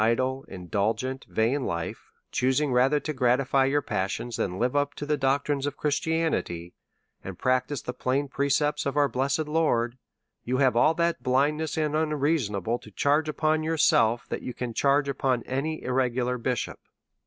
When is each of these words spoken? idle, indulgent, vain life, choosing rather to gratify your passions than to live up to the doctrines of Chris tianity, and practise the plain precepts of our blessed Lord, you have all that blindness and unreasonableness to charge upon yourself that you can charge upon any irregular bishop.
idle, 0.01 0.43
indulgent, 0.47 1.23
vain 1.29 1.63
life, 1.63 2.09
choosing 2.31 2.71
rather 2.73 2.99
to 2.99 3.13
gratify 3.13 3.65
your 3.65 3.83
passions 3.83 4.37
than 4.37 4.49
to 4.49 4.57
live 4.57 4.75
up 4.75 4.95
to 4.95 5.05
the 5.05 5.15
doctrines 5.15 5.67
of 5.67 5.77
Chris 5.77 5.99
tianity, 5.99 6.73
and 7.23 7.37
practise 7.37 7.83
the 7.83 7.93
plain 7.93 8.27
precepts 8.27 8.87
of 8.87 8.97
our 8.97 9.07
blessed 9.07 9.47
Lord, 9.47 9.99
you 10.43 10.57
have 10.57 10.75
all 10.75 10.95
that 10.95 11.21
blindness 11.21 11.77
and 11.77 11.95
unreasonableness 11.95 12.81
to 12.85 12.89
charge 12.89 13.29
upon 13.29 13.61
yourself 13.61 14.27
that 14.29 14.41
you 14.41 14.55
can 14.55 14.73
charge 14.73 15.07
upon 15.07 15.43
any 15.43 15.83
irregular 15.83 16.39
bishop. 16.39 16.79